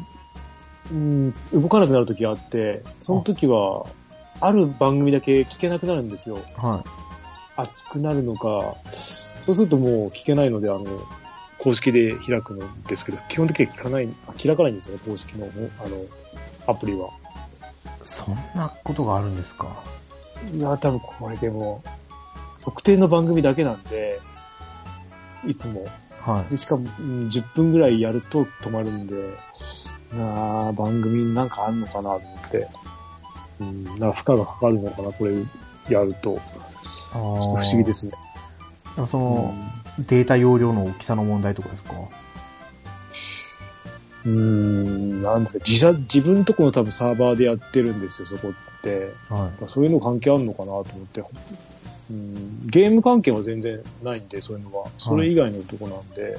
[0.92, 3.88] うん、動かなくなる時があって、その時は、
[4.40, 6.38] ある番組だけ聞けなくなるんですよ。
[6.58, 6.90] はい。
[7.60, 8.76] 熱くなるのか、
[9.42, 10.86] そうするともう聞けないので、あの、
[11.60, 15.48] 公式で開くんですけど、基本的には聞かない、あ開かないんですよね、公式の、
[15.84, 15.98] あの、
[16.68, 17.10] アプリは。
[18.04, 19.68] そんなことがあるんですか？
[20.54, 21.84] いや、多分これでも、
[22.62, 24.20] 特定の番組だけなんで、
[25.46, 25.86] いつも。
[26.22, 26.52] はい。
[26.52, 29.16] で、しかも、うん10分ぐらいやると止まるんで、
[30.14, 32.68] なあ番組なんかあんのかなと思って、
[33.60, 35.34] うん、なんか負荷がかかるのかな、これ
[35.90, 36.40] やると。
[37.14, 38.14] あーちょっと不思議ですね。
[38.96, 39.54] でもそうんの、
[40.00, 41.94] データ容量の大きさの問題とかですか？
[44.26, 49.12] うーん、なんですか、自社、自分とこの多分サーバーでやってるんですよ、そこって。
[49.30, 51.24] はそういうの関係あるのかなと思って。
[52.10, 54.88] うん、ゲーム関係は全然ないんで、そういうのは。
[54.98, 56.38] それ以外のとこなんで、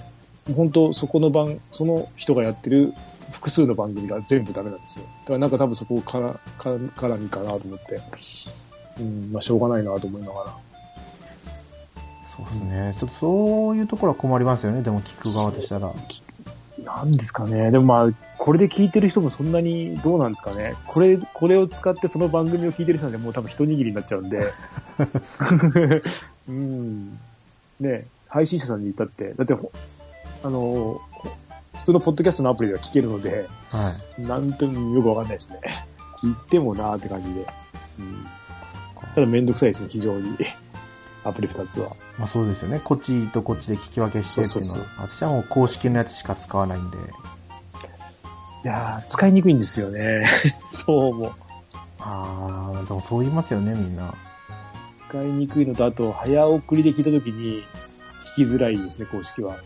[0.55, 2.95] 本当そこの番、その人がやってる
[3.33, 5.05] 複数の番組が全部ダメなんですよ。
[5.23, 8.01] だからなんか多分そこから、か絡みかなと思って。
[8.99, 10.57] うん、まあしょうがないなと思いながら。
[12.43, 12.45] い。
[12.47, 12.95] そうですね。
[12.99, 14.83] ちょっとそういうところは困りますよね。
[14.83, 15.93] でも聞く側としたら。
[16.85, 17.71] なんですかね。
[17.71, 20.75] でもまあ、これで聞いてる人もそんなにどうなんですかね。
[20.87, 24.53] これ、これを使ってその番組を聞いてる人なんてもう多分一握りになっちゃうんで。
[26.49, 27.19] うん。
[27.81, 29.73] ね配信者さんに言ったって、だってほ、
[30.43, 31.01] あの、
[31.77, 34.23] 普通のポッドキャストのアプリでは聞けるので、はい。
[34.23, 35.61] なんともよくわかんないですね。
[36.23, 37.41] 言ってもなーって感じで。
[37.41, 38.27] うん。
[39.15, 40.37] ただめんどくさいですね、非常に。
[41.25, 41.93] アプリ二つは。
[42.19, 42.81] まあそうですよね。
[42.83, 45.09] こっちとこっちで聞き分けしてっていうのは。
[45.09, 46.97] 私はもう公式のやつしか使わないんで。
[46.97, 47.01] い
[48.67, 50.25] やー、使いにくいんですよね。
[50.73, 51.33] そうも。
[52.01, 54.13] ああ、でもそう言いますよね、みんな。
[55.09, 57.63] 使いにくいのと、あと、早送りで聞いたときに、
[58.33, 59.57] 聞きづらいですね、公式は。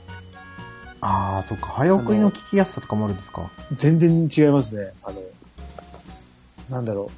[1.01, 1.67] ああ、そっか。
[1.69, 3.51] 早送りの聞きやすさとかもあるんですか？
[3.73, 4.93] 全然違いますね。
[5.03, 5.21] あの、
[6.71, 7.11] なんだろ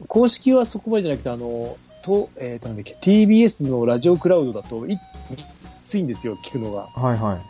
[0.00, 0.06] う。
[0.08, 5.00] 公式はそこまでじゃなくて、あの、と、えっ、と、なんだっけ、TBS のラジオクラウドだと、い、き
[5.84, 6.88] ついんですよ、聞くのが。
[6.94, 7.40] はいはい。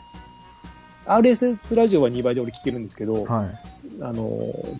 [1.06, 4.02] RSS ラジオは2倍で俺聞けるんですけど、はい。
[4.02, 4.30] あの、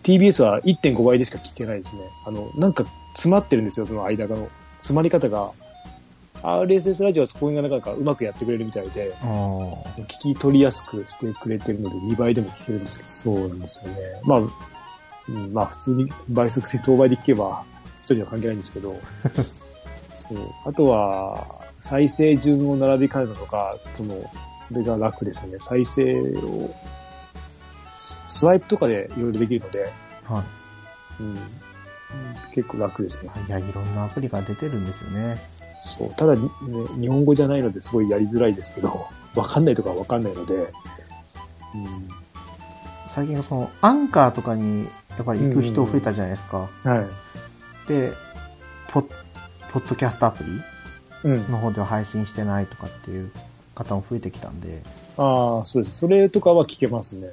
[0.03, 2.03] TBS は1.5倍でしか聞けないですね。
[2.25, 4.47] あの、なんか詰まってるんですよ、その間の。
[4.77, 5.51] 詰まり方が。
[6.41, 9.13] RSS ラジオはそこがなかなかうまくやってくれるみたいで。
[9.13, 13.99] 聞き取りやすくしてくれてるので2倍でも聞けるんですけど、そうなんですよね。
[14.23, 17.63] まあ、うん、まあ普通に倍速で当倍で聞けば
[18.03, 18.95] 人には関係ないんですけど、
[20.29, 20.53] そう。
[20.65, 24.15] あとは、再生順を並び替えるのとか、その、
[24.67, 25.57] それが楽ですね。
[25.59, 26.73] 再生を、
[28.27, 29.91] スワイプとかでいろいろできるので、
[30.25, 30.43] は
[31.19, 31.23] い。
[31.23, 31.37] うん、うん
[32.53, 33.29] 結構楽ですね。
[33.47, 35.37] いや、いろんなアプリが出てるんですよね。
[35.97, 36.13] そう。
[36.15, 36.41] ただ、ね、
[36.99, 40.71] 日本語じゃないのですごいやりづらいですけど、 わかんないとかわかんないので、うん、
[43.13, 44.87] 最近その、アンカーとかに、
[45.17, 46.69] やっぱり行く人増えたじゃないですか。
[46.83, 47.07] は
[47.87, 47.87] い。
[47.87, 48.13] で、
[48.87, 49.05] ポッ、
[49.71, 50.61] ポッドキャストアプリ
[51.23, 51.51] うん。
[51.51, 53.31] の方では配信してないとかっていう
[53.75, 54.81] 方も増えてきたんで、
[55.17, 55.97] ああ、そうです。
[55.97, 57.29] それとかは聞けますね。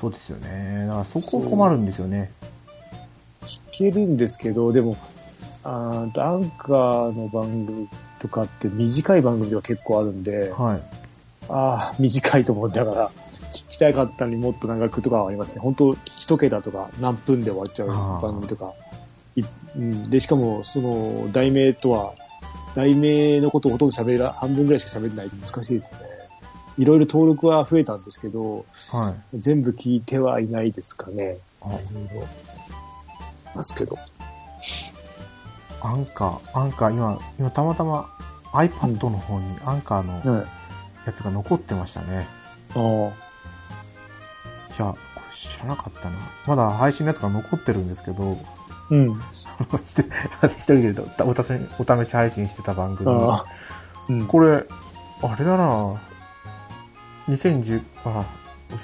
[0.00, 0.84] そうですよね。
[0.86, 2.30] だからそこ困るんですよね。
[3.42, 4.96] 聞けるんですけど、でも、
[5.64, 7.88] あーアンカーの番組
[8.20, 10.82] とかって短い番組では結構あるんで、はい。
[11.48, 13.10] ああ、短いと思いながら、
[13.52, 15.60] 聞きたかったのにもっと長くとかはありますね。
[15.60, 17.88] 本当聞き解けたとか、何分で終わっちゃう
[18.22, 18.72] 番組とか。
[19.36, 19.44] い
[19.76, 22.14] うん、で、しかも、その、題名とは、
[22.74, 25.98] 題名のことをほとんど喋ら、半分ぐらいしか喋れないと難しいですね。
[26.78, 29.38] いろいろ登録は増えたんですけど、はい。
[29.38, 31.38] 全部聞いてはいないですかね。
[31.62, 32.26] あ、いろいろ。
[33.54, 33.98] ますけど。
[35.80, 38.08] アンカー、アンカー、今、今たまたま
[38.52, 40.46] iPad の方にアンカーのはい。
[41.06, 42.26] やつが残ってましたね。
[42.74, 42.80] ああ。
[42.80, 42.82] い
[44.78, 46.16] や、これ知らなかったな。
[46.46, 48.36] まだ配信のやつが残ってるんですけど、
[48.90, 49.20] うん。
[49.86, 50.04] して
[50.58, 53.10] 一人でおお試しお試し配信してた番組。
[54.08, 54.26] うん。
[54.26, 54.64] これ、
[55.22, 55.94] あれだな
[57.28, 58.24] 2010、あ、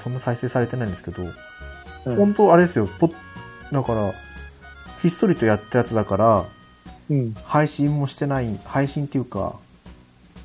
[0.02, 3.14] そんな再生されてないんですけど、うん本当あれですよ、ポッ
[3.70, 4.12] だから、
[5.02, 6.44] ひっそりとやったやつだから、
[7.08, 7.34] うん。
[7.44, 9.54] 配信もしてない、配信っていうか、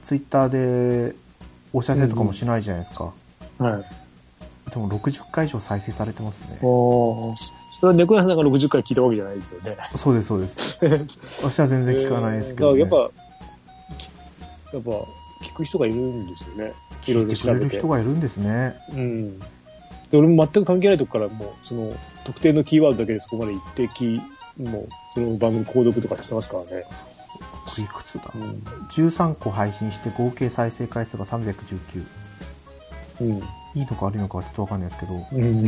[0.05, 1.15] ツイッターで
[1.73, 3.11] お知らせとかもしないじゃないですか。
[3.57, 4.69] はい。
[4.69, 6.59] でも60回以上再生されてますね。
[6.61, 7.33] お
[7.79, 9.77] それは猫屋さんが60回聞いたわけじゃないですよね。
[9.97, 10.79] そうです、そうです。
[11.45, 14.91] 私は全然聞かないですけど、ねえーだからやっぱ、きやっぱ、
[15.45, 16.73] 聞く人がいるんですよね。
[17.05, 17.87] いろいろ聞いて調べてくれる人。
[17.87, 18.75] がいるんですね。
[18.93, 19.39] うん。
[19.39, 19.45] で、
[20.13, 21.93] 俺も全く関係ないとこからもう、その、
[22.25, 24.21] 特定のキーワードだけでそこまで行ってき、
[24.57, 26.85] もう、その番組購読とかしてますからね。
[27.77, 28.31] いくつだ？
[28.33, 28.63] うん。
[28.89, 32.05] 13個配信して合計再生回数が319。
[33.21, 33.27] うん。
[33.37, 33.41] い
[33.75, 35.67] いのか悪いのかはちょっとわかんないですけど、うん。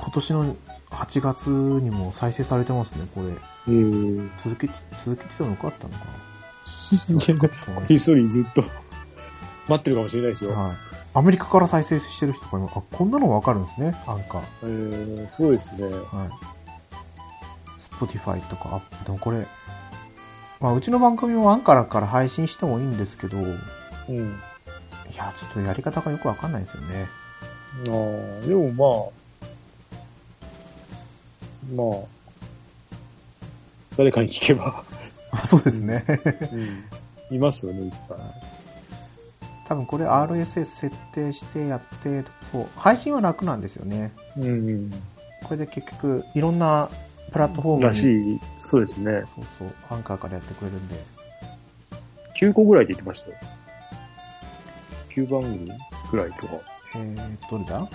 [0.00, 0.56] 今年の
[0.90, 3.28] 8月にも再生されてますね、これ。
[3.68, 4.68] えー、続け、
[5.04, 6.10] 続けてたのよかったのかな
[7.86, 8.62] ひっそりずっと
[9.68, 10.52] 待ってるかもしれないですよ。
[10.52, 10.76] はい。
[11.14, 14.42] アメリカから再生してる人が今、あ、こんなのがわかるんですね、アンカー。
[14.62, 15.84] えー、そうですね。
[15.84, 15.94] はい。
[17.94, 19.46] Spotify とか、あ、でもこれ、
[20.60, 24.40] まあ、うちの番組もアンカーから配信してもいいんですけど、いうん。
[25.18, 27.06] や、ちょっとやり方がよくわかんないですよね。
[27.88, 29.17] ああ、でもまあ、
[31.74, 32.96] まあ、
[33.96, 34.82] 誰かに聞けば、
[35.30, 36.04] あ そうですね。
[37.30, 38.18] うん、いますよね、いっぱい。
[39.68, 44.12] 多分これ RSS 設定してやって、そう、配信は楽なんですよね。
[44.36, 44.90] うん、
[45.44, 46.88] これで結局、いろんな
[47.32, 49.24] プラットフォームに、らしい、そうですね。
[49.34, 50.94] そうそう、アンカーからやってくれるんで、
[52.40, 53.36] 9個ぐらいで言ってましたよ。
[55.10, 55.70] 9番組
[56.10, 56.54] ぐらいとか。
[56.96, 57.76] えー、どれだ？
[57.76, 57.88] あの、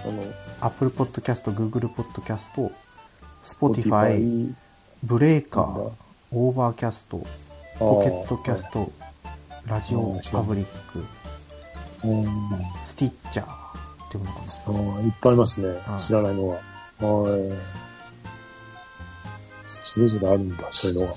[0.62, 2.72] Apple Podcast、Google Podcast、
[3.46, 4.54] Spotify、
[5.04, 5.92] Breaker、
[6.32, 7.22] Overcast、
[7.78, 8.92] Pocket Casts、
[9.66, 11.04] ラジオパブリック。
[12.00, 14.40] Stitcher っていうのか
[14.96, 15.02] な。
[15.02, 16.02] いっぱいありますねはい。
[16.02, 16.56] 知らないのは。
[17.00, 17.52] はい。
[19.66, 21.14] それぞれあるんだ、そういうのは。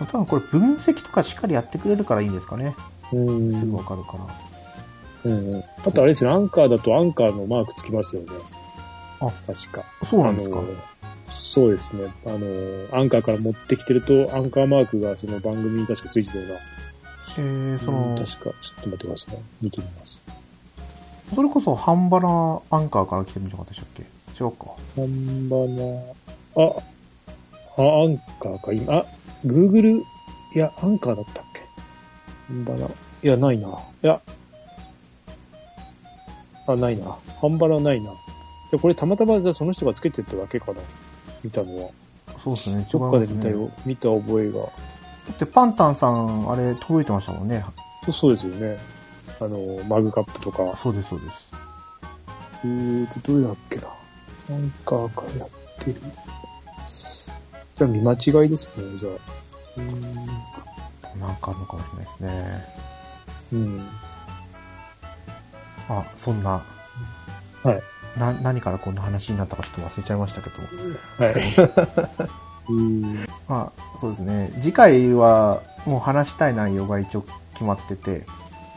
[0.00, 2.74] 多分これ分析とかしっかりやってくれるからいいんですかね。
[3.12, 3.60] うん。
[3.60, 4.14] すぐわかるか
[5.24, 5.30] ら。
[5.32, 5.64] うんうん。
[5.84, 8.28] あとあれですよ、アンカーだとアンカーのマークつきますよね。
[9.20, 9.84] あ確か。
[10.08, 10.60] そうなんですか
[11.56, 12.12] そうですね。
[12.26, 16.54] あの、アンカーから持ってきてると、アンカーマークがその番組に確かついてたような。
[16.54, 19.36] えー、そうんの、確か、ちょっと待ってください。
[19.62, 20.22] 見てみます。
[21.34, 24.04] それこそ半端なアンカーから来てるんじゃなかったでしたっ
[24.36, 24.44] け？
[24.44, 24.66] 違うか。
[24.96, 26.72] ハンバナ、あ、
[27.78, 29.06] あ、アンカーか、今、あ、
[29.46, 30.02] Google、
[30.54, 31.60] いや、アンカーだったっけ？
[32.48, 32.90] ハンバナ、い
[33.22, 33.68] や、ないな。
[34.02, 34.20] いや、
[36.66, 37.16] あ、ないな。
[37.40, 38.12] ハンバナないな。
[38.70, 40.80] じゃ、これたまたまその人がつけてっただけかな。
[41.46, 41.90] 見たのは。
[42.42, 42.88] そうですね。
[42.90, 43.70] どっかで見たよ。
[43.84, 44.60] 見た覚えが。
[44.60, 44.68] だ
[45.32, 47.64] ってパンタンさん、あれ届いてましたもんね。
[48.04, 48.78] そうそうですよね。
[49.40, 50.76] あの、マグカップとか。
[50.82, 51.32] そうです、そうです。
[52.64, 53.88] えーと、どれだっけな。
[54.50, 56.00] アンカーからやってる。
[57.76, 59.12] じゃあ見間違いですね、じゃあ。
[59.76, 61.20] うーん。
[61.20, 62.64] なんかあるのかもしれないですね。
[63.52, 63.88] うん。
[65.88, 66.62] あ、そんな。
[67.62, 67.82] はい。
[68.18, 70.56] な、何からこんな話になったかちょっと忘れちゃいましたけど。
[71.24, 71.54] はい。
[72.68, 73.26] うん。
[73.48, 74.50] まあ、そうですね。
[74.60, 78.24] 次回はもう話したい内容が一応決まってて、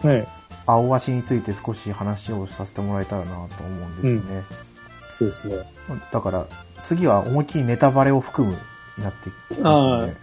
[0.04, 0.28] はい。
[0.65, 4.43] 青足について少し話をさせてもらえたらなと思うんですよね。
[5.10, 5.56] そうですね。
[6.12, 6.45] だから、
[6.86, 8.56] 次は思いっきりネタバレを含む
[8.97, 10.15] になってきますよね。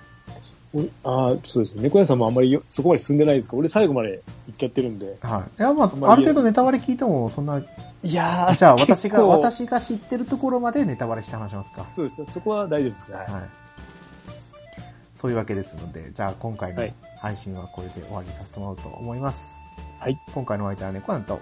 [0.75, 1.83] おああ、そうですね。
[1.83, 3.57] 猫屋さんもあんまりよそこまで進んでないですか？
[3.57, 4.19] 俺最後まで行
[4.53, 5.17] っちゃってるんで。
[5.23, 5.61] はい。
[5.61, 7.63] いや、まあ、まあある程度ネタバレ聞いても、そんな、
[8.07, 11.87] いやじゃあ私が、私が知ってるところまでネタバレして話しますか。
[11.93, 12.27] そうですね。
[12.31, 13.17] そこは大丈夫ですね。
[13.17, 13.43] はいはい。
[15.21, 19.43] そういうわけですので、じゃあ今回のはい配信はこれで終わりにさせてもらおうと思います。
[19.99, 20.19] はい。
[20.33, 21.41] 今回のお相手は猫なんと、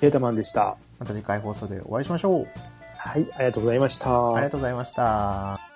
[0.00, 0.76] ケータマンでした。
[0.98, 2.48] また次回放送でお会いしましょう。
[2.96, 3.28] はい。
[3.34, 4.34] ありがとうございました。
[4.34, 5.73] ありがとうございました。